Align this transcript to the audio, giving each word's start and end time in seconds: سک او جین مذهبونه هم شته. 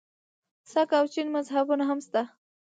سک 0.71 0.89
او 0.99 1.05
جین 1.13 1.27
مذهبونه 1.35 1.83
هم 1.89 1.99
شته. 2.05 2.21